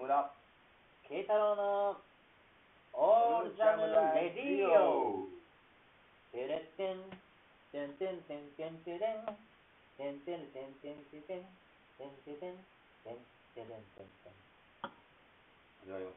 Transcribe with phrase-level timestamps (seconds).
[0.00, 0.32] 村。
[1.04, 2.00] 慶太郎の
[2.96, 3.84] オールジャム
[4.16, 5.28] レディオ。
[6.32, 7.04] テレッテン
[7.68, 9.28] テンテンテンテンテレン
[10.00, 11.44] テンテンテンテンテテン
[12.00, 12.56] テンテテン
[13.04, 13.20] テン
[13.52, 14.88] テレンテンテン
[15.84, 16.16] 始まりま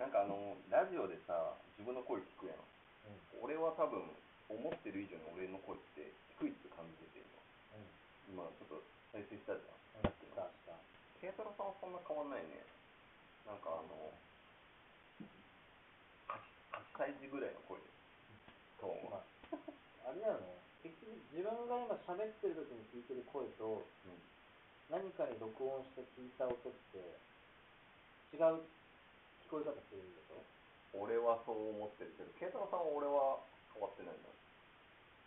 [0.00, 2.64] たなんかあのラジオでさ自分の声聞くやん、
[3.44, 4.00] 俺は多分
[4.48, 6.08] 思ってる以上に俺の声って
[6.40, 7.32] 低いって感じてて。
[8.32, 8.82] 今今ちょっと
[9.12, 10.08] 再生したじゃん。
[10.08, 10.61] うん
[11.22, 12.66] 慶太郎さんはそんな変わんないね。
[13.46, 14.10] なんかあの
[16.26, 16.34] 8,
[16.98, 17.78] 8歳児ぐらいの声
[18.82, 19.58] トーンは、ま
[20.02, 20.58] あ、あれだよね。
[20.82, 24.18] 結局自分が今喋ってる時に聞いてる声とうん。
[24.90, 26.58] 何かに録音して聞いた音っ
[26.92, 26.98] て
[28.34, 28.60] 違う
[29.46, 30.42] 聞こえ方するんでしょ？
[30.92, 33.40] 俺はそう思ってるけど慶太郎さんは俺は
[33.72, 34.28] 変わってないんだ。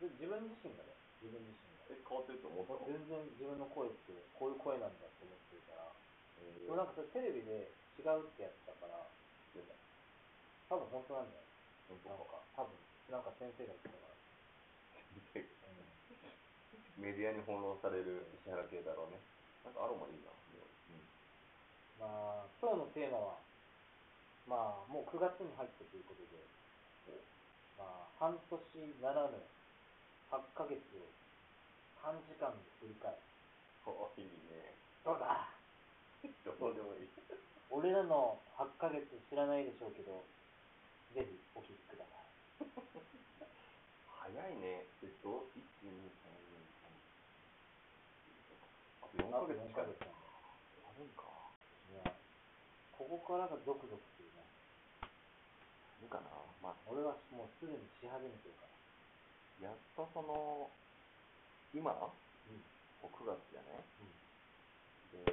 [0.03, 0.91] で自分自身がね。
[1.23, 1.95] 自分自身が。
[1.95, 5.54] え変わってると思ったの全然自分の声ってこういう声なんだって思って
[6.45, 8.97] でもなんかそれテレビで違うってやってたから
[10.69, 11.45] 多分本当なんだよ
[11.87, 12.73] 本当なんか多分
[13.13, 14.17] なんか先生が言ってたから、
[16.97, 19.21] メディアに翻弄される石原慶太郎ね。
[19.61, 20.33] なんかアロマいいな、
[22.01, 23.37] まあ今日のテーマは
[24.49, 26.41] まあもう9月に入ったということで
[27.77, 28.49] まあ半年
[29.01, 29.37] ならぬ
[30.33, 31.05] 8ヶ月を
[32.01, 33.17] 短時間で振り返る。
[33.85, 34.73] おいいね。
[35.05, 35.54] どうだ？
[36.59, 37.09] どうでもいい。
[37.69, 40.23] 俺らの8ヶ月知らないでしょうけど
[41.13, 42.15] ぜひお聞きくださ
[42.63, 42.69] い。
[44.07, 44.85] 早いね。
[45.03, 46.33] えっと1 2 3
[49.21, 49.85] 4 3あと4ヶ月近い。
[49.85, 50.25] あと4ヶ月なんだ
[50.81, 51.23] やるんか
[51.91, 52.13] いや
[52.95, 54.41] ここからがゾクゾクするね。
[55.99, 56.29] いるかな
[56.63, 58.65] まあ俺はもうすでにし始めてるか
[59.61, 59.69] ら。
[59.69, 60.69] やっとその
[61.73, 62.63] 今うん。
[63.01, 63.83] こう9月じゃね。
[64.01, 65.25] うん。
[65.25, 65.31] で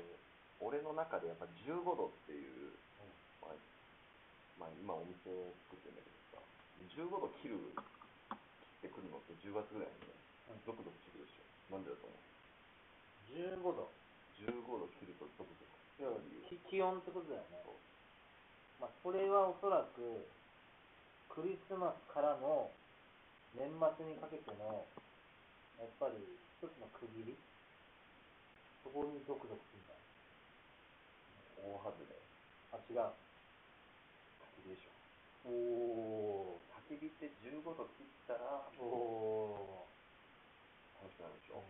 [0.63, 2.79] 俺の中でやっぱ15度っていう、
[3.43, 3.59] まあ、
[4.59, 5.27] まあ今お店
[5.67, 6.43] 作ってるんだけどさ
[6.97, 7.59] 15度切る
[8.81, 10.15] 切ってくるのって10月ぐらいにね
[10.55, 10.63] うん。
[10.67, 11.75] ゾクゾクするでしょ。
[11.75, 12.19] なんでだと思う
[13.35, 13.91] ？15度。
[14.43, 15.73] 15度切るとゾクゾク
[16.67, 17.63] 気温ってことだよね。
[18.81, 20.27] まあそれはおそらく
[21.31, 22.73] クリスマスからの
[23.55, 24.83] 年末にかけての
[25.79, 26.19] やっぱり
[26.59, 27.37] 一つの区切り？
[28.83, 29.95] そこにゾクゾクするんだ
[31.63, 32.19] 大外れ
[32.75, 33.09] あ違う。
[34.45, 34.93] 焚き火でしょ
[35.49, 36.61] おお
[36.93, 39.89] 焚き火って15度切ったらおお
[41.01, 41.65] 楽しくなるでしょ。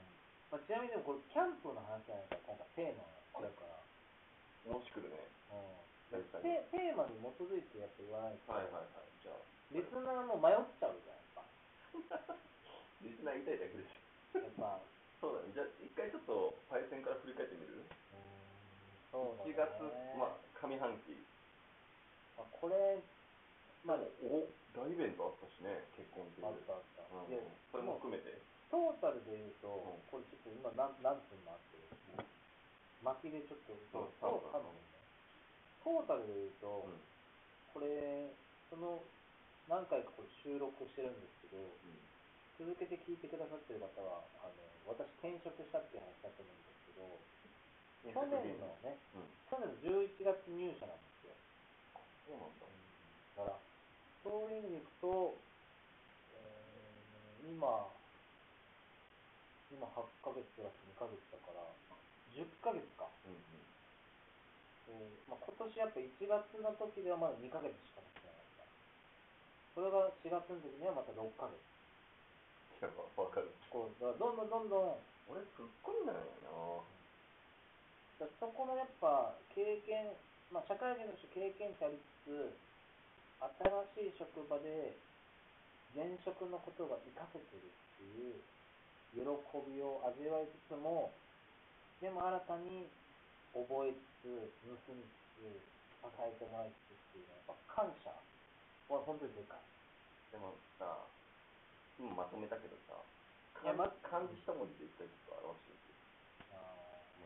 [0.51, 2.35] まあ、ちなみにでもこれキャンプの話じゃないか。
[2.43, 3.07] ら今回テーマ
[3.39, 3.79] が違うから。
[4.67, 5.23] 楽しくるね。
[5.55, 6.23] うん。
[6.43, 9.09] テテーマに基づいてやっぱ言わないと、はいはいはい。
[9.23, 9.39] じゃあ
[9.73, 12.37] リスナーも迷っちゃうじゃんやっ
[13.01, 14.03] リスナー言いたいだけでしょ。
[14.37, 14.85] ぱやっぱ。
[15.23, 15.55] そうだね。
[15.55, 17.81] じゃあ一回ちょっとパイセンから振り返ってみる？
[17.81, 17.89] うーん。
[19.09, 19.57] そうだね。
[19.57, 19.81] 1月
[20.21, 21.19] まあ上半期。
[22.39, 23.03] まあこれ
[23.83, 26.47] まあお大イベントあったしね結婚っていう。
[26.47, 27.43] あったあった、うんで
[27.75, 28.39] それも含めて。
[28.71, 30.01] トータルで言うと、ん。
[30.09, 31.77] これちょっと今何何分もあって
[33.03, 34.81] 巻きでちょっとそう多分ね。
[35.83, 37.03] トータルで言うと、うん。
[37.75, 38.31] これ
[38.71, 39.03] その
[39.69, 41.61] 何回かこれ収録をしてるんですけど
[42.61, 47.05] 続けて聞いてくださってる方はあの私転職したっていう話だと思うんですけど
[48.03, 51.35] 去年のねうん去年の11月入社なんですよ。
[52.27, 52.67] そうなんだ。
[53.37, 53.59] だから
[54.23, 55.39] そういう意味でいくと、
[56.35, 57.91] えー今
[59.71, 61.65] 今8ヶ月プラス2ヶ月だから
[62.31, 63.41] 10ヶ月か、うん
[64.89, 68.69] えーまあ、今年やっぱ1月の時ではまだ2ヶ月しかなってなかった
[69.75, 71.57] それが4月の時にはまた6ヶ月。
[72.79, 73.49] いやわかる。
[73.71, 75.07] こうだからどんどんどんどん。
[75.31, 76.83] 俺すっごいなんやな
[78.23, 80.15] だそこのやっぱ経験、
[80.55, 82.55] まあ、社会人として経験値ありつつ
[83.99, 84.95] 新しい職場で
[85.99, 88.39] 前職のことが活かせてるっていう
[89.19, 89.27] 喜
[89.67, 91.11] びを味わいつつも
[91.99, 92.87] でも新たに
[93.51, 95.59] 覚えつつ盗みつつ
[95.99, 98.15] 支えてもらいつつっていうのはやっぱ感謝
[98.89, 99.63] は本当にでかい。
[100.33, 101.11] でもさ
[101.99, 102.97] 今まとめたけどさ
[103.63, 105.92] いやま漢字一文字で一回ちょっと表してみてあもう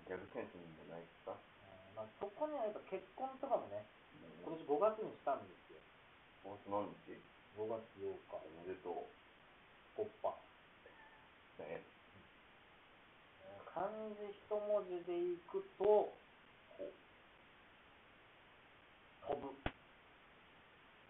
[0.06, 3.82] ギャグセンスにもないしさ、ーまあ、そこにはやっぱ結婚とかもね
[4.46, 5.82] 今うん、年5月にしたんですよ。
[6.46, 7.18] お何日
[7.58, 9.10] ？5月8日おめでとう
[9.96, 10.36] コッパ
[11.58, 11.82] ね。
[13.76, 13.84] 漢
[14.16, 16.08] 字一文字でいくと、
[19.20, 19.52] 飛ぶ。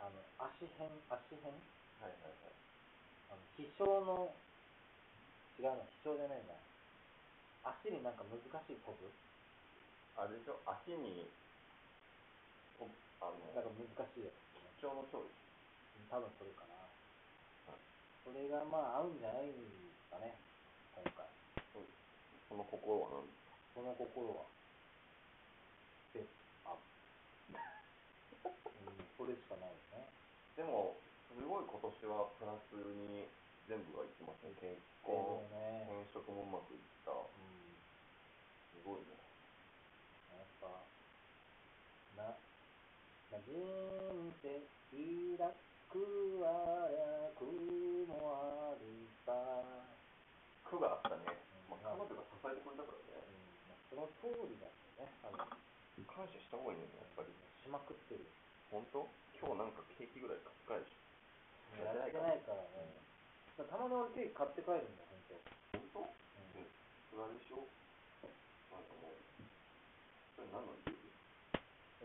[0.02, 0.18] あの、
[0.50, 1.54] 足辺、足辺
[2.02, 2.58] はいはいはい。
[3.30, 4.34] あの、飛翔の、
[5.62, 6.65] 違うな、飛翔じゃないな。
[7.66, 9.10] 足になんか難しい飛ぶ。
[10.16, 10.56] あれでしょ？
[10.64, 11.26] 足に
[12.78, 12.86] お
[13.20, 13.84] あのなんか難
[14.14, 14.70] しいやつ、ね。
[14.78, 15.28] 吉祥の調理
[16.08, 16.74] 多分それかな。
[16.78, 17.80] はい
[18.26, 20.34] それがまあ合うんじゃないですかね、
[20.94, 21.26] 今回。
[21.72, 21.78] そ
[22.48, 23.26] その心は何？
[23.26, 24.46] ですかその心は。
[26.14, 26.26] で、
[26.66, 30.10] あ、 うん、それしかないよね。
[30.56, 30.96] でも
[31.30, 33.28] すごい今年はプラスに
[33.66, 34.54] 全部がいってますね。
[34.62, 35.90] 結婚そうね。
[35.90, 37.10] 転職もうまくいった。
[37.10, 37.82] うん。
[38.70, 39.18] すごいね。
[40.30, 40.70] やっぱ、
[42.14, 42.38] な、
[43.30, 43.58] まあ、人
[44.42, 44.62] 生
[45.38, 45.50] 楽
[46.40, 46.86] は
[47.34, 47.44] 楽
[48.06, 48.86] もある
[49.26, 49.34] さ。
[50.66, 51.26] 苦があったね、
[51.70, 55.10] まあ、うん彼女が支えてくれたからうねん、その通りだよね。
[56.06, 57.30] 感謝した方がいいねやっぱり。
[57.62, 58.26] しまくってる。
[58.70, 59.06] 本当？
[59.38, 62.98] 今日なんかケーキぐらい買って帰るでしょやってないからね。
[63.56, 66.04] たまに俺ケーキ買って帰るんだよ、本当。
[66.04, 66.04] 本当？
[66.04, 66.60] うん。
[66.60, 66.68] え
[67.08, 67.64] それあれでしょ
[68.68, 69.16] なんかもう
[70.36, 71.00] それ何の理由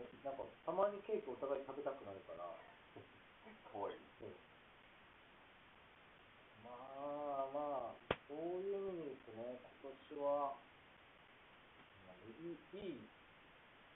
[0.00, 4.32] えなんかたまにケーキお互い食べたくなるから、かわいいそう
[6.64, 10.56] まあまあ、そういう意味で言うとね、今年は、
[12.08, 13.04] まあいい、い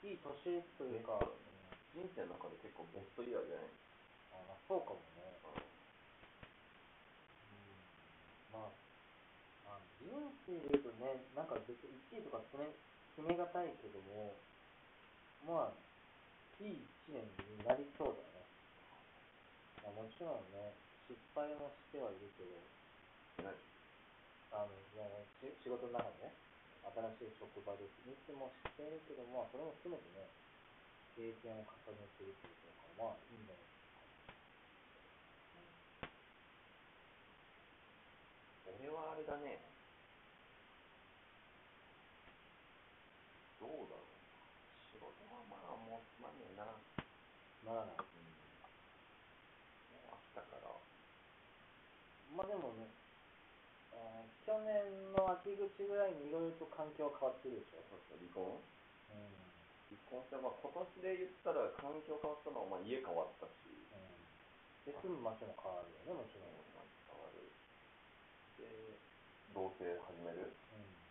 [0.05, 1.17] い、いい年というか、
[1.97, 3.73] 人生の中で結構ベストイヤーじゃない？
[4.37, 5.25] あそうかもね。
[5.41, 5.65] うんう
[7.73, 7.81] ん
[8.53, 8.69] まあ、
[9.65, 9.81] まあ、
[10.17, 12.65] 人生で言うとね、なんか別に1位とか決め
[13.17, 14.33] 決めがたいけども、
[15.45, 15.77] まあ、
[16.61, 18.45] いい1年になりそうだよね。
[19.85, 20.73] まあ、もちろんね、
[21.05, 22.57] 失敗もしてはいるけど、
[23.45, 23.53] 何
[24.57, 25.05] あのいや
[25.37, 26.33] し仕事の中でね、
[27.21, 30.25] 新しい職場でミスもしてるけど、まあ、それも含めてね、
[31.17, 33.67] 経験を重ねてるってことだから、まあ、いいんじゃない
[38.77, 39.65] 俺はあれだね
[43.57, 44.13] どうだろう
[44.93, 46.69] 仕事はまあもうつまんねえな
[47.67, 47.97] ならない。
[47.97, 48.27] うん
[49.91, 50.71] もう飽きたから
[52.31, 52.87] まあでもね、
[53.93, 57.83] あー去年の秋口ぐらいにいろいろと環境は変わってるでしょ。
[57.89, 58.63] そうそう離婚
[59.11, 59.55] うん。
[59.89, 64.27] 離婚して、まあ、今年で言ったら環境変わったのは、まあ、家変わったし、うん。
[64.85, 66.67] で、住む場所も変わるよね、もちろん。
[67.07, 67.53] 変わる
[68.59, 69.01] で
[69.55, 71.07] 同棲始めるうん。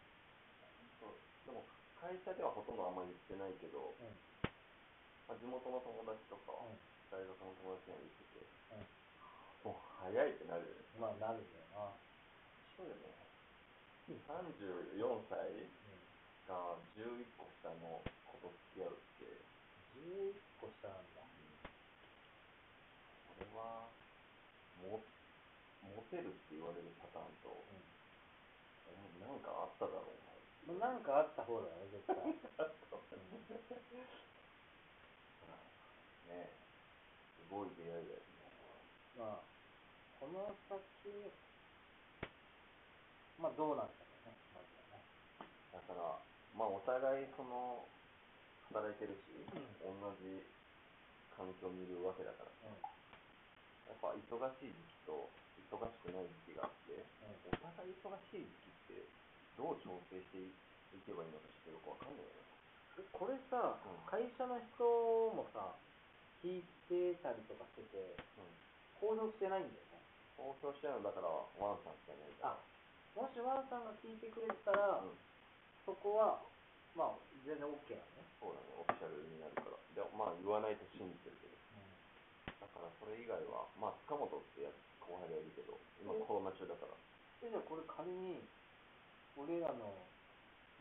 [1.00, 1.66] そうでも
[1.96, 4.44] 会社ではほとんどあんまり言ってないけど、うん。
[5.25, 6.77] まあ、地元の友達とか、うん。
[7.10, 8.42] 大学の友達には言ってて
[8.74, 8.80] うん。
[9.69, 11.89] もう早いってなるよねまあ、なるんだよな。
[12.77, 13.01] そうよね
[14.06, 15.66] 34歳
[16.45, 19.25] が11個下の子と付き合うって
[19.98, 21.25] 11個下なんだ。
[23.25, 23.89] これは
[24.78, 25.01] も
[25.81, 27.57] モテるって言われるパターンと、う
[28.94, 30.06] お前なんかあっただろ
[30.69, 30.78] うん。
[30.78, 32.13] まあ、なんかあった方だよね、絶対。
[36.30, 36.54] ねえ
[37.39, 38.36] すごい出会いだよね
[39.16, 39.48] まあ、
[40.19, 41.31] この先、
[43.39, 45.00] まあ、どうなんだろうね、まずはね。
[45.72, 46.19] だから
[46.51, 47.88] まあお互いその
[48.72, 49.31] 働いてるし、
[49.80, 50.44] 同じ
[51.31, 52.80] 環境にいるわけだからうん。
[53.88, 55.30] やっぱ忙しい時期と
[55.71, 59.07] 忙しくない時期があって、うんお互い忙しい時期って
[59.57, 60.51] どう調整してい
[61.06, 62.45] けばいいのかちょっとよくわかんないよね。
[63.00, 64.83] えこれさ、うん会社の人
[65.35, 65.76] もさ、
[66.44, 68.49] 聞いてたりとかしてて、うん。
[68.99, 70.01] 公表してないんだよね。
[70.35, 72.57] 公表してるのだからワンさんしかいないから。
[72.57, 72.63] あ、
[73.15, 75.15] もしワンさんが聞いてくれてたら、うん。
[75.85, 76.42] そこは、
[76.97, 78.25] まあ、全然 OK なのね。
[78.42, 79.77] そうだね、オフィシャルになるから。
[79.95, 81.56] でまあ言わないと信じてるけど。
[82.59, 86.94] だからそれ以外は、まあ塚本ってやつ後輩がいるけど、今コロナ中だから。
[87.39, 88.44] で、じゃあこれ仮に、
[89.39, 89.87] 俺らの、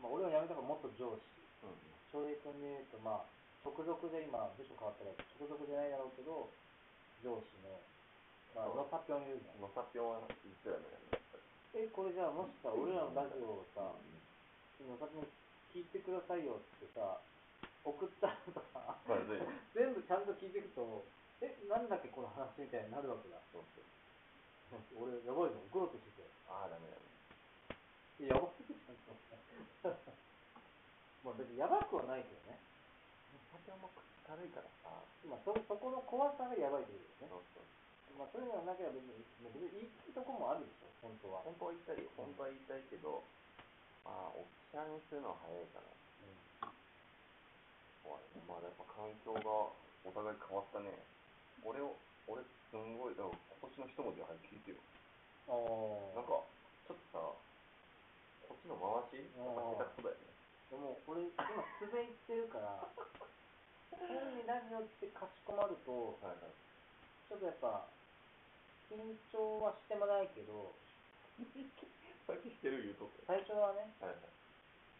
[0.01, 1.23] まあ、俺は辞めたから元上司、
[1.63, 1.77] うん。
[2.11, 3.34] 翔平君で言うと、まあ、
[3.65, 5.09] 直属で今、部署変わったら、
[5.41, 6.53] 直属じゃないだろうけど、
[7.25, 7.81] 上司の、
[8.53, 9.65] まあ、そう野サピョンいるじゃん。
[9.65, 11.17] のさぴょんは言ってたよね。
[11.73, 14.21] え、これじゃあ、もしさ、俺らのラジオをさ、うん
[14.85, 15.27] 野サピョン
[15.73, 17.17] 聞いてくださいよってさ、
[17.81, 19.41] 送ったらさ、まずい。
[19.73, 21.01] 全部ちゃんと聞いていくと、
[21.41, 23.41] え、なんだっけこの話みたいになるわけだ。
[23.49, 25.09] そうそう。
[25.09, 26.27] 俺、やばいの送ろうとしてて。
[26.51, 27.15] ああ、ダメだね。
[28.19, 28.95] えやばすぎちゃん。
[31.25, 32.59] まあ別にやばくはないけどね。
[33.65, 34.93] さぴょんも口軽いからさ。
[35.25, 36.93] まあそ、そこの怖さがやばいって
[37.25, 37.73] ことそうですね。
[38.05, 38.21] そう。
[38.21, 41.41] まあそういうのがなければ別に、別に言いたいとこもあるでしょ、本当は。
[41.41, 42.13] 本当は言いたいよ。
[42.13, 43.25] 本当は言いたいけど、
[44.05, 45.89] まあ、おっちゃんにするのは早いから。
[48.05, 48.45] そうだね。
[48.45, 49.73] まあ、やっぱ環境が
[50.05, 50.93] お互い変わったね。
[51.65, 51.97] 俺を、
[52.29, 54.77] 俺、すんごい、だから今年の一文字を早く聞いてよ。
[55.49, 55.57] う
[56.13, 56.21] ん。
[56.21, 56.21] ああ。
[56.21, 56.45] なんか、
[56.85, 57.17] ちょっとさ、
[58.45, 60.29] こっちの回しやっぱ下手くそだよね。
[60.69, 62.77] でも俺、今素で言ってるから、
[64.07, 66.53] 変にラジオってかしこまると、はいはい。
[67.29, 67.89] ちょっとやっぱ、
[68.89, 69.01] 緊
[69.33, 70.73] 張はしてもないけど、
[72.25, 73.09] さっきしてる言うと。
[73.25, 74.33] 最初はね、はいはい。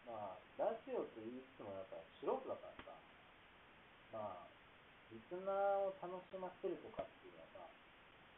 [0.05, 2.93] まあ、ラジオって言いつつもやっぱ素人だからさ、
[4.13, 4.49] まあ、
[5.09, 7.69] リスナーを楽しませるとかっていうのはさ、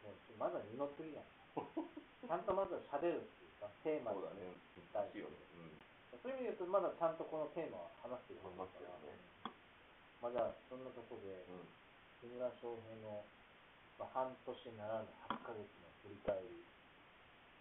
[0.07, 1.27] もうまだ二の次じゃん。
[2.27, 4.23] ちゃんとまずは喋るっていうさ、テーマに。
[4.97, 5.37] 対していいよね。
[5.53, 6.21] うん。
[6.23, 8.97] そういう意味で言うと、まだちゃんとこのテーマは話してるはずだから、
[10.21, 11.67] まあじゃあ、そんなとこで、うん。
[12.17, 13.21] 木村翔平の、
[14.01, 16.65] まあ、半年ならぬ8ヶ月の振り返り、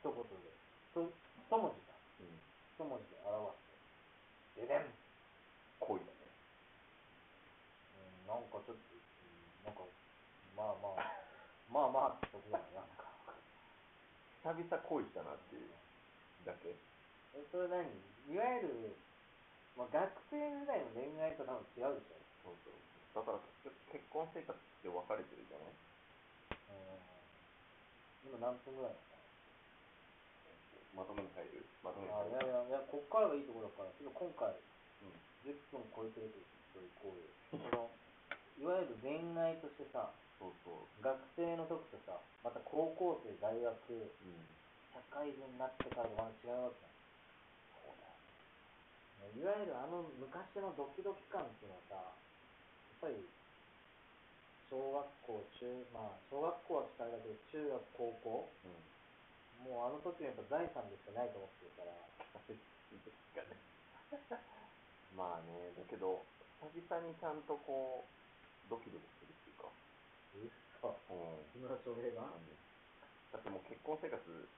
[0.01, 0.57] 一言で、
[0.97, 1.93] と一文字だ。
[2.21, 2.41] うん。
[2.73, 3.53] 一文字で表
[4.57, 4.97] して、ででん、うん、
[5.85, 6.27] 恋だね。
[8.25, 9.85] なんかちょっと、うん、なんか、
[10.57, 11.13] まあまあ、
[11.69, 13.05] まあまあってことだよ、なんか。
[14.41, 15.69] 久々恋したなっていう
[16.47, 16.73] だけ。
[17.37, 17.85] え、それ何？
[18.33, 18.97] いわゆる、
[19.77, 22.26] まあ、学生時代の恋愛と多分違うでしょ。
[22.47, 22.79] そうそう。
[23.19, 23.43] だから
[23.91, 25.75] 結婚生活って別れてるじゃない？
[26.71, 26.79] う
[28.31, 28.39] ん。
[28.39, 29.19] 今何分ぐらいなのか？
[30.95, 31.67] まとめに入る？
[31.83, 32.55] まとめになあ、い入る。
[32.55, 34.55] やいや、いや、こっからがいいところだから、ちょっと今回、
[35.03, 35.19] うん。
[35.43, 36.31] 10分超えてる
[36.73, 37.59] という行為。
[37.59, 37.91] その、
[38.57, 40.89] いわゆる恋愛としてさ、そうそう。
[41.03, 44.37] 学生の時とさ、また高校生、大学、うん。
[44.93, 46.81] 社会人になってからとまた違うわけ
[47.85, 48.09] そうだ
[49.29, 49.33] よ。
[49.37, 52.17] いわゆるあの昔のドキドキ感っていうのはさ、
[53.01, 53.15] ぱり、
[54.71, 59.71] 小学校、中、まあ、小学校は使えだけど、中学、高校、うん。
[59.73, 61.93] もうあの時はやっぱ財産でしかないと思ってるから、
[65.17, 66.23] まあね、だけど、
[66.61, 69.69] 久々にちゃんとこう、ドキドキするっていうか。
[70.37, 70.51] うっ
[70.81, 71.45] そ、うん。
[71.53, 72.29] 木村翔平が？
[73.33, 74.49] だってもう結婚生活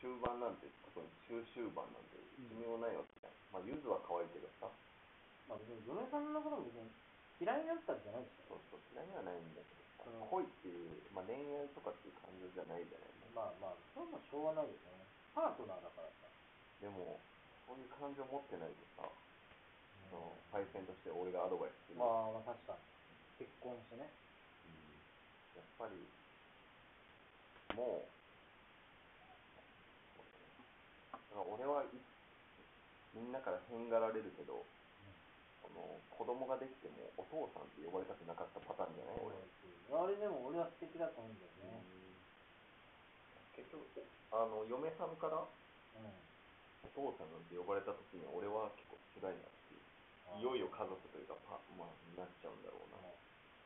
[0.00, 2.16] 中盤なんて特に中終盤なんて
[2.48, 4.66] 寿命ないわけじゃん、まあゆずは可愛いけどさ
[5.46, 6.88] まあ別に嫁さんのことも別に
[7.40, 8.60] 嫌いになったわけじゃないでしょ。
[8.60, 15.06] そうそう嫌いにはないんだけどさうん恋っていう、まあ、恋愛とかっていう感情じゃないじゃないまあまあ、そんなしょうがないよね。
[15.32, 16.26] パートナーだからさ。
[16.82, 17.16] でも
[17.64, 19.06] そういう感情持ってないとさ、
[20.10, 23.46] そのパイセンとして俺がアドバイスする、まあ、まあ確かに。
[23.46, 24.10] 結婚してね。
[24.66, 24.90] うん
[25.56, 25.96] やっぱり
[27.78, 28.10] もう
[31.14, 31.94] だから俺はい
[33.14, 34.66] みんなからへんがられるけど、
[36.30, 39.26] 供ができてもお父さんって呼ばれたくなかったパターンじゃない？
[39.26, 39.34] 俺、
[39.98, 41.82] あれでも俺は素敵だと思うんだよね。
[43.58, 43.82] 結局
[44.30, 46.06] あの嫁さんからうん。
[46.80, 53.04] お父さんなんて呼ばれた時に俺は結構辛いなっていういよいよ家族というかパまあなっちゃうんだろうな。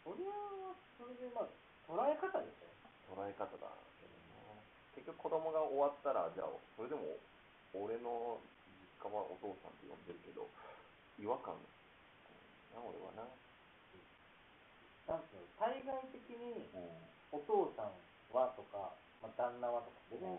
[0.02, 1.48] それは、それでまあ、
[1.86, 3.14] 捉え方でしょ。
[3.14, 3.70] 捉え方だ。
[4.02, 4.58] けどな
[4.98, 7.16] 結局子供が終わったらじゃあそれでも
[7.72, 8.40] 俺の
[8.82, 10.48] 実家はお父さんって呼んでるけど
[11.22, 11.54] 違和感
[12.74, 13.24] な俺はな。
[15.06, 17.14] なんていうの、対外的にうん。
[17.34, 17.90] お父さん
[18.30, 20.38] はとか、まあ、旦那はとか、別に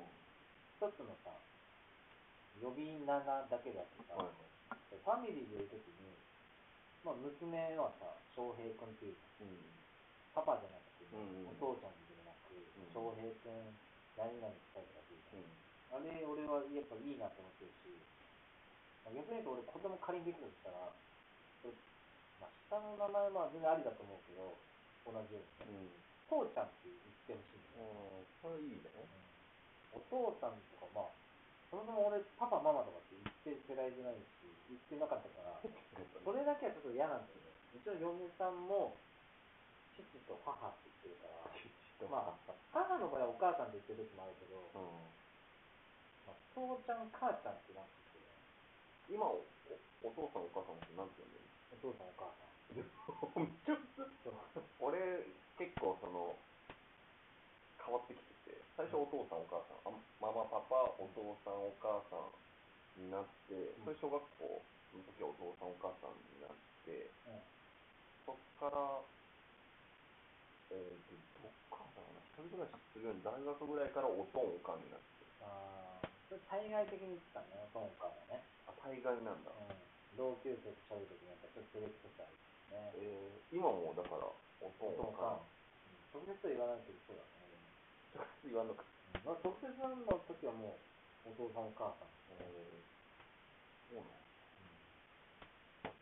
[0.80, 1.36] 一つのさ、
[2.64, 4.36] 呼び名なだけだとさ、はい。
[4.96, 6.16] ファミリーでいるときに、
[7.04, 9.76] まあ、娘はさ、翔平君っていう、うん。
[10.32, 12.88] パパじゃなくて、お父さんではなく、ん。
[12.96, 13.76] 翔平君、
[14.16, 15.52] 何々したいとかっていううん。
[15.92, 17.92] あれ、俺はやっぱいいなと思ってるし、
[19.04, 20.96] まあ逆に言うと俺、子供仮にできたとしたら、
[22.40, 24.56] まあ、下の名前は全然ありだと思うけど、
[25.08, 25.90] 同じように。
[25.90, 25.96] ね、
[26.28, 28.20] 父ちゃんって言ってほしいんだよね。
[28.20, 28.28] うん。
[28.42, 28.90] それいいね。
[29.96, 31.14] お父さんとか、まあ、
[31.72, 37.52] そもそも俺、パパ、ママとかって言ってる世代じゃないし、言ってなかったから、 それだけはちょっと嫌なんだよね。
[37.76, 38.98] うちの嫁さんも、
[39.96, 45.16] 父と母って言ってるから、まあ、母の場合はお母さんって言ってる時もあるけど、うん。
[46.28, 48.20] まあ、父ちゃん、母ちゃんってなって
[49.08, 49.46] て、今お
[50.04, 52.46] お父さんお母さんって何て呼んでるお父さん、お母さん。
[52.74, 52.86] めっ
[53.66, 54.10] ちゃ普通
[54.82, 54.98] 俺
[55.58, 56.36] 結構その
[57.78, 59.94] 変わってきてて最初お父さんお母さん。
[59.94, 64.66] あママパパお父さんお母さんになってそれ小学校
[64.98, 67.42] の時はお父さんお母さんになってうん。
[68.26, 69.06] そっから
[70.74, 72.20] えーとどっからだな。
[72.26, 75.06] 一人暮らしするように大学ぐらいからおとんおかんになって。
[75.46, 76.10] あー。
[76.28, 78.42] それ対外的に言ってたね、おとんかはね。
[78.66, 79.78] あ大概なんだ、うん。
[80.16, 82.06] 同級生と喋るときにやっぱちょっと照れく
[82.76, 82.92] ね。
[83.00, 84.28] えー今もだから
[84.60, 85.46] おとんおかん
[86.12, 87.46] 直接は言わないけど、そうだね。
[88.16, 88.92] 直接言わなくて。
[89.16, 89.28] うん。
[89.28, 90.76] まあ、直接の時はも
[91.28, 92.10] う、お父さん、お母さん。
[92.40, 92.76] えー
[93.94, 94.26] そうなん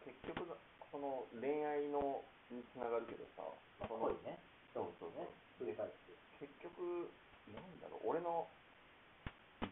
[0.07, 0.55] 結局が
[0.89, 3.43] その恋愛のにつながるけどさ、
[3.79, 4.39] まあ、その恋ね。
[4.73, 5.27] そうそうそうね。
[5.59, 5.93] 繰り返し
[6.39, 6.47] て。
[6.47, 7.11] 結局
[7.51, 8.47] なんだろう俺の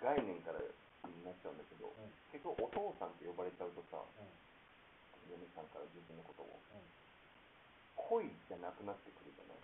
[0.01, 0.59] 概念から
[1.09, 2.11] になっちゃうんだけど、うん。
[2.29, 4.29] 結局お父さんって呼ばれちゃうとさうん。
[5.31, 6.83] 嫁さんから自分のことをうん。
[7.95, 9.61] 恋じゃなくなってくるじゃない？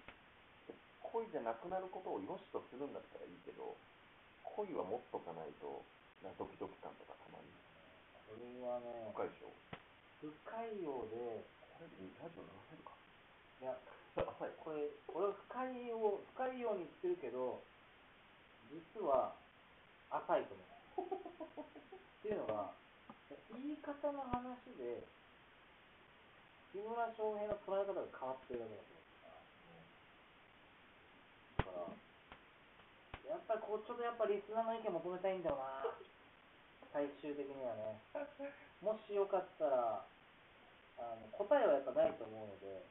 [1.03, 3.75] 恋じゃなくなることを良しとするんだったらいいけど
[4.43, 5.83] 恋は持っとかないと
[6.23, 7.47] なドキドキ感とかたまに
[8.27, 9.51] これはね、深いでしょ？
[10.19, 10.33] 深
[10.75, 11.87] いようで、これ
[12.19, 12.91] ラジオ流せるか？
[13.61, 13.77] いや、
[14.19, 17.63] これ、俺深いよう、深いように言ってるけど、
[18.67, 19.33] 実は
[20.11, 20.76] 浅いと思う。
[20.97, 22.73] っていうのが、
[23.53, 25.03] 言い方の話で、
[26.73, 28.91] 木村翔平の捉え方が変わってるわけだと
[31.69, 31.69] 思う。
[31.69, 31.93] だか
[33.27, 35.93] ら、やっぱりこう、ちょっとやっぱリスナーの意見求めたいんだよな。
[36.93, 37.99] 最終的にはね。
[38.81, 40.05] もしよかったら、
[40.97, 42.81] あの答えはやっぱないと思うので、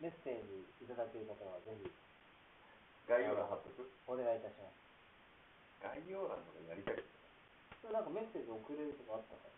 [0.00, 1.84] メッセージいただける方はぜひ
[3.04, 3.84] 概要欄貼っとく？
[4.08, 4.80] お願いいたします。
[5.84, 7.19] 概要欄とかやりたいです
[7.80, 9.48] それなんかメッセージ送れるとかあったか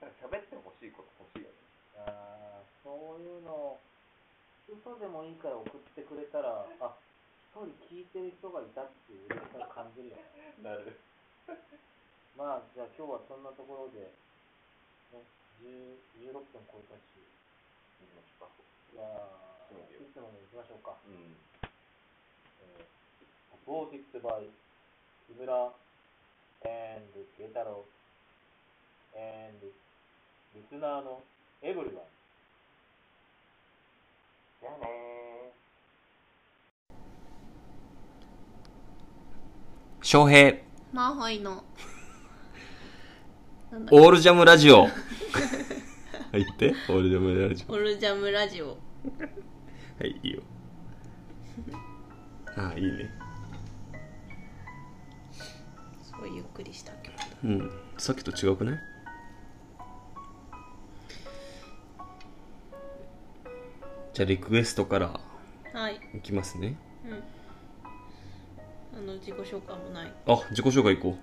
[0.00, 1.56] なんか喋ってほしいこと欲しいよね
[2.08, 3.76] あーそういうの、
[4.68, 6.96] 嘘でもいいから送ってくれたら、あ
[7.52, 10.54] 一人聞いてる人がいたっていう嬉しさを感じるよね。
[10.62, 10.96] なる
[12.36, 14.14] まあ、じゃあ今日はそんなところで、
[15.10, 15.26] ね、
[15.60, 17.18] 10 16分超えたし、
[17.98, 18.52] 行きましょうか
[18.94, 20.94] じゃあ、いつもの行きましょうか。
[21.04, 21.36] うん
[22.62, 24.48] えー、サポーティッドバイ、
[25.26, 25.74] 木村
[26.64, 27.04] and
[27.38, 27.84] 慶太郎
[29.14, 29.66] and
[30.54, 31.22] リスナーの
[31.62, 32.04] エブリワン。
[34.60, 35.52] じゃあね
[40.02, 40.56] 翔平、
[40.92, 41.62] マーホイの。
[43.70, 44.86] なんだオールジャムラジオ。
[46.32, 48.68] 入って、オールジャムラジオルジャムラジオ。
[48.68, 48.70] オ。
[48.70, 48.78] は
[50.06, 50.42] い、いいよ。
[52.56, 53.27] ああ、いいね。
[56.58, 57.24] くりした曲だ。
[57.44, 57.70] うん。
[57.96, 58.78] さっきと違うくない？
[64.12, 65.20] じゃあ、リクエストから
[65.72, 66.00] はい。
[66.16, 66.76] いきますね。
[68.92, 70.12] あの、自己紹介もない。
[70.26, 71.18] あ、自己紹介いこう。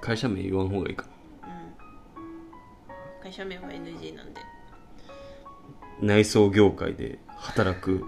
[0.00, 1.06] 会社名言わん方がいいか
[3.22, 4.40] 会社名は NG なんで。
[6.02, 8.04] 内装業界で働く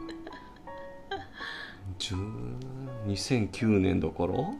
[1.98, 2.58] 10
[3.06, 4.58] 2009年だから？10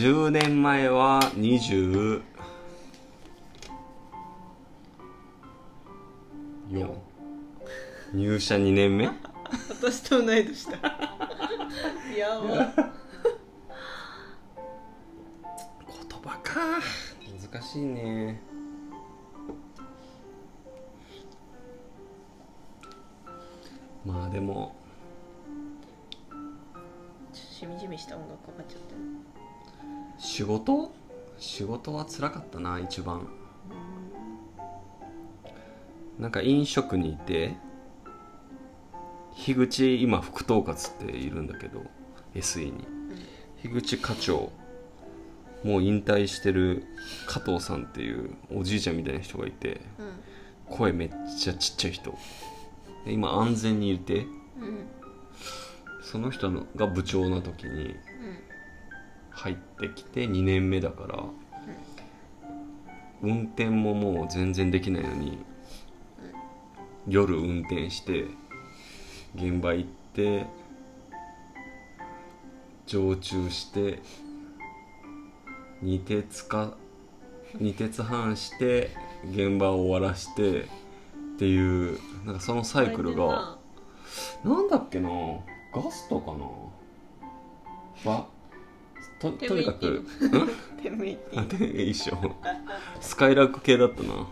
[0.00, 2.22] ょ10 年前は20
[6.70, 6.90] 4
[8.14, 9.06] 入社2年目？
[9.68, 10.76] 私と同い年だ。
[10.78, 10.80] い
[12.18, 12.56] やもう。
[12.56, 12.64] 言
[16.22, 16.80] 葉か。
[17.52, 18.40] 難しいね。
[24.04, 24.74] まあでも。
[27.32, 29.00] しみじみした音楽かかっちゃってる
[30.18, 30.92] 仕事？
[31.38, 33.28] 仕事は辛かったな一番。
[36.18, 37.56] なんか飲食にいて
[39.34, 41.82] 樋口今副統括っているんだけど
[42.34, 42.72] SE に。
[43.62, 44.52] 樋口課長
[45.62, 46.84] もう引退してる
[47.26, 50.12] 加藤さんっていうおじいちゃんみたいな人がいてうん
[50.76, 52.16] 声めっちゃちっちゃい人。
[53.06, 54.26] 今安全にいて
[54.60, 54.86] うん
[56.02, 57.96] その人のが部長な時に
[59.30, 61.24] 入ってきて2年目だから
[63.22, 65.38] 運転ももう全然できないのに
[67.08, 68.26] 夜運転して
[69.34, 70.46] 現場行って
[72.86, 74.00] 常駐して
[75.82, 76.74] 二鉄か
[77.60, 78.90] 二鉄半して
[79.30, 80.66] 現場を終わらしてっ
[81.38, 83.56] ていうなんかそのサイクルが
[84.44, 85.08] なんだっけな
[85.74, 86.32] ガストか
[88.04, 88.12] な？
[88.12, 88.26] わ
[89.20, 90.04] ととにかく
[90.82, 92.16] テムイテあで一緒
[93.00, 94.26] スカイラーク系だったな。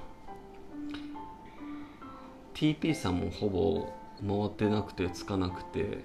[2.55, 3.93] TP さんもほぼ
[4.27, 6.05] 回ってなくてつかなくて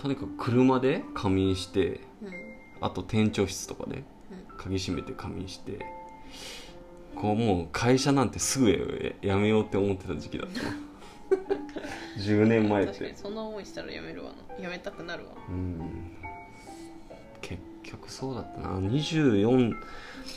[0.00, 2.32] とにかく車で仮眠してうん。
[2.80, 4.02] あと店長室とかで
[4.56, 5.84] 鍵閉めて仮眠して
[7.14, 10.62] こうもう会社なんてすぐやめようって思ってた時期だった。
[10.62, 10.70] な
[12.18, 12.92] 10年前って。
[12.92, 14.64] 確かにそんな思いしたらやめるわな。
[14.64, 15.32] やめたくなるわ。
[15.48, 16.16] うん。
[17.42, 18.78] 結局そうだったな。
[18.78, 19.74] 24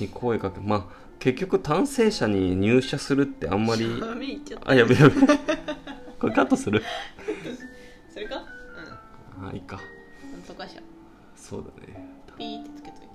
[0.02, 0.86] に声かけまあ
[1.20, 3.86] 結局単性者に入社するってあんまり
[4.66, 5.16] あ やべやべ
[6.20, 6.84] これカットする
[9.54, 9.80] あいいか。
[10.32, 10.82] なんとかしゃ
[11.36, 12.08] そうだね。
[12.38, 13.08] ピーってつけといて。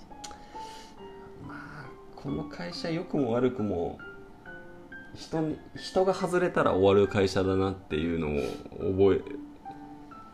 [1.46, 3.98] まあこの会社良くも悪くも
[5.14, 8.30] 人に人が外れたら終わる会社だなっていうのを
[8.92, 9.22] 覚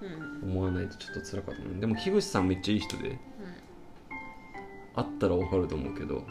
[0.03, 0.07] え
[0.43, 0.51] うん。
[0.51, 3.19] 思わないとちょっと辛かったなでも樋口さんめっちゃいい人で
[4.95, 6.25] 会ったら分かると思うけど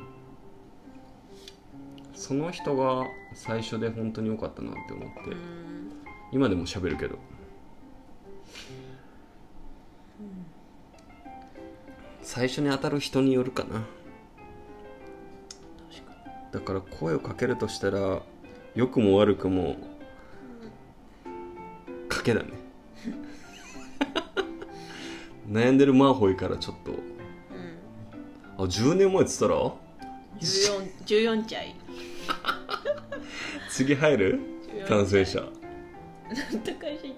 [2.14, 5.92] その人が最初で本当に良かったなって思って、うん。
[6.32, 7.18] 今でも喋るけど、
[12.24, 13.84] 最初に当たる人によるかな。
[16.52, 18.22] だから声をかけるとしたら
[18.76, 19.76] 良くも悪くも
[22.10, 22.50] 賭けだね。
[25.50, 26.92] 悩んでるマーホイからちょっと。
[26.92, 27.04] にうん。
[28.58, 29.74] あ10年前っつったら
[30.40, 31.76] ？14 14歳。
[33.70, 34.40] 次入る
[34.86, 35.50] ？14単性者なん
[36.62, 37.14] と会社行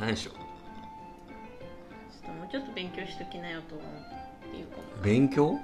[0.00, 0.30] ないでしょ。
[0.30, 0.40] ちょっ
[2.26, 4.76] ともうちょっと勉強しときなよと思っていうか。
[4.76, 5.58] も勉強？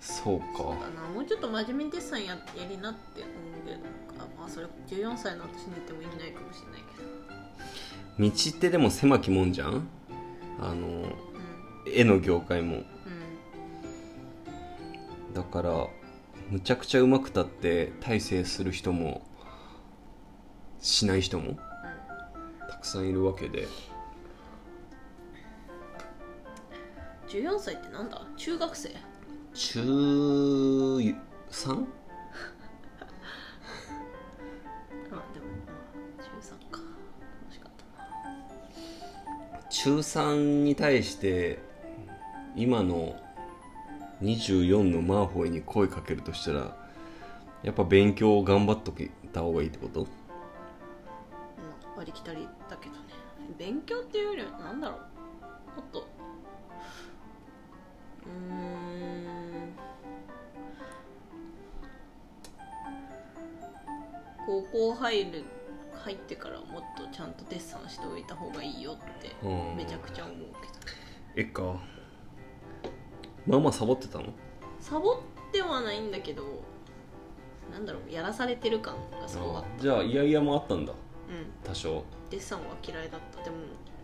[0.00, 0.46] そうか。
[0.62, 1.08] だな。
[1.14, 3.30] もうちょっと真面目にデッサンややりなって思
[3.64, 3.78] うけど
[4.18, 7.08] あまあそれ14歳の私に言っても意味ないかもしれないけど。
[8.18, 9.88] 道ってでも狭きもんじゃん？
[10.60, 11.12] あの
[11.86, 12.76] 絵の業界も。
[12.76, 12.80] うん。
[12.80, 12.86] うん
[15.34, 15.86] だから
[16.48, 19.20] むちゃくちゃうまくたって大成する人も
[20.80, 21.58] しない人も
[22.70, 23.66] たくさんいるわけで。
[27.28, 28.24] 14歳ってなんだ？
[28.36, 28.90] 中学生？
[29.52, 29.82] 中 3?
[31.10, 31.86] あでも
[35.10, 35.22] ま
[36.18, 36.80] あ中3か。
[37.42, 37.84] 楽しかった
[39.58, 39.62] な。
[39.68, 41.58] 中3に対して
[42.54, 43.20] 今の
[44.22, 46.76] 24のマーホイに声かけるとしたら
[47.62, 50.02] やっぱ勉強を頑張っときた方がいいってこと？
[50.02, 50.06] ま
[51.96, 53.00] あ割りきたりだけどね。
[53.58, 55.00] 勉強っていうよりはなんだろう。
[55.00, 56.00] もっと。
[56.00, 59.72] うーん。
[64.46, 65.44] 高校入る
[66.04, 69.76] 入ってからもっとちゃんとデッサンしておいた方がいいよってうん。
[69.76, 70.50] めちゃくちゃ思うけど
[71.36, 71.80] えっか。
[73.46, 74.32] まあまあサボってたの？
[74.80, 76.44] サボってはないんだけど
[77.72, 80.92] なんだろうやらされてる感がすごかっじゃあいやいやもあったんだ
[81.64, 82.04] 多少。
[82.30, 83.42] デッサンは嫌いだった。
[83.42, 83.56] でも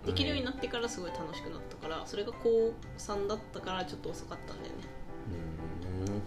[0.07, 4.83] できるようになってからすごい楽しくなったからそれが高3だったからちょっと遅かったんだよね。
[6.05, 6.23] うーん。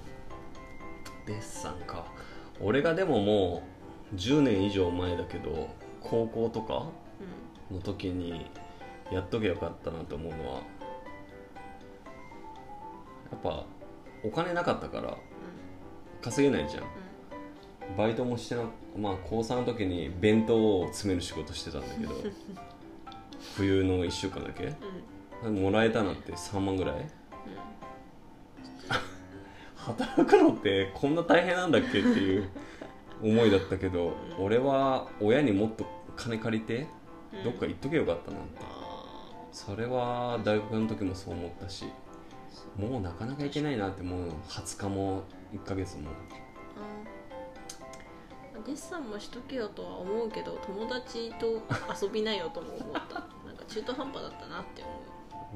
[1.26, 2.06] デッサンか。
[2.62, 3.64] 俺がでもも
[4.14, 5.70] う10年以上前だけど
[6.02, 6.88] 高校とか
[7.72, 8.50] の時に
[9.12, 10.54] やっとけばよかったなと思うのは
[13.32, 13.66] やっぱ
[14.24, 15.18] お金なかったから
[16.22, 16.84] 稼げないじゃん
[17.98, 18.63] バイトもしてな
[18.98, 22.13] まあ高3の時に弁当を詰める仕事してたんだけど
[23.56, 24.65] 冬の1週間だけ。
[24.65, 24.74] うん。
[25.48, 27.06] うんもらえたのって3万ぐらい？
[29.76, 32.50] 働くのってこんな大変なんだっけっていう
[33.21, 36.88] 思いだったけど俺は親にもっと金借りて
[37.34, 37.43] うん。
[37.43, 38.60] どっか行っとけばよかったなって。
[38.62, 38.86] あ
[39.52, 41.86] それは大学の時もそう思ったし
[42.78, 46.10] もうなかなか行けないなってもう20日も1ヶ月も
[48.65, 51.62] デッサンもしとけよとは思うけど友達と
[52.01, 53.19] 遊びなよとも思った。
[53.45, 54.91] なんか中途半端だったなって思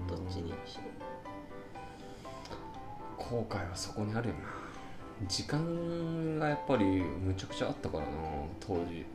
[0.06, 0.10] う。
[0.10, 0.84] どっちにしろ。
[3.18, 4.42] 後悔はそこにあるよな。
[5.28, 8.10] 時間がやっぱりむちゃくちゃあったからな
[8.60, 9.06] 当時。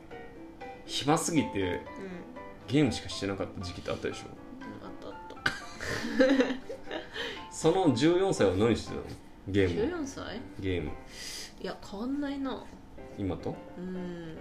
[0.85, 1.81] 暇すぎてうん。
[2.67, 4.25] ゲームしかしてなかった時期ってあったでしょ。
[4.83, 5.15] あったあっ
[6.49, 6.55] た。
[7.51, 9.01] その14歳は何してたの？
[9.47, 10.41] ゲーム14歳？
[10.59, 10.91] ゲーム。
[11.61, 12.63] いや変わんないな
[13.17, 13.55] 今と？
[13.77, 14.37] うん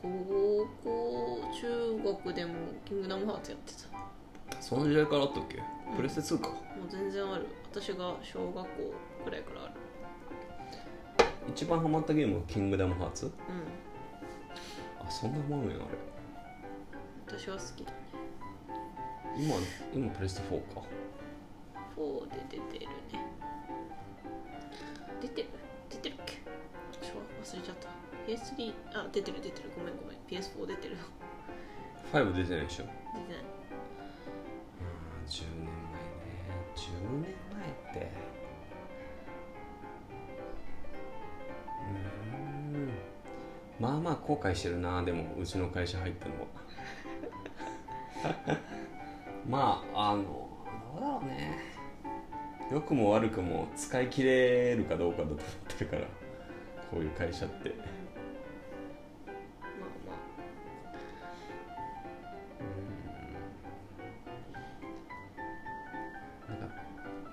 [0.00, 0.08] 高
[0.84, 4.60] 校中学でもキングダムハーツやってた。
[4.60, 5.60] その時代からあったっけ？
[5.96, 6.54] プレステ2か、も
[6.86, 7.46] う全然ある。
[7.72, 8.66] 私が小学校
[9.24, 9.72] くらいからある。
[11.48, 13.26] 一番ハマったゲームはキングダムハーツ？
[13.26, 13.32] うん。
[15.04, 17.38] あそんなハマるんやあれ。
[17.38, 17.96] 私は好きだね。
[19.36, 19.56] 今
[19.94, 20.82] 今プレステ4か。
[21.96, 22.92] 4で出てるね。
[25.20, 25.48] 出てる？
[28.28, 29.70] PS3 あ出てる出てる。
[29.74, 30.18] ごめんごめん。
[30.28, 30.98] PS4 出てる。
[32.12, 32.84] 5出てないでしょ。
[32.84, 33.42] 出てない。
[34.80, 36.36] うん10年前ね。
[36.76, 38.12] 10年前って。
[41.80, 42.92] うーん。
[43.80, 46.46] まあまあ後悔してるなでもうちの会社入ったのは。
[49.48, 50.22] まああの
[50.92, 51.58] どうだろうね。
[52.70, 55.46] 良くも悪くも使い切れるかどうかだと思っ
[55.78, 56.02] てるから。
[56.90, 57.74] こういう会社って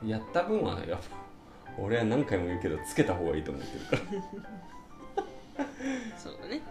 [0.06, 1.04] やった分はやっぱ
[1.78, 3.96] 俺は何回も言うけどつけた方がいいと思ってるか
[5.58, 5.64] ら。
[5.64, 5.68] あ
[6.18, 6.62] そうだね。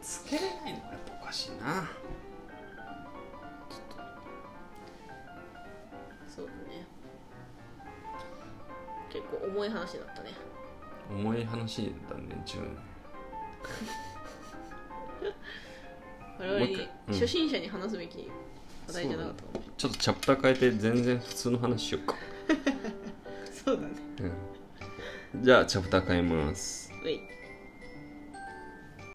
[0.00, 1.88] つけれないのがやっぱおかしいな。
[6.28, 6.86] そうだね。
[9.10, 10.30] 結構重い話だったね。
[11.10, 12.76] 重い話だね10年
[16.38, 18.30] 我々に初心者に話すべき
[18.88, 22.14] 話題じゃなかったかもしちょっとチャプター変えて全然普通の話しようか、
[23.64, 23.88] そうだね。
[25.34, 26.81] うん、じゃあチャプター変えます。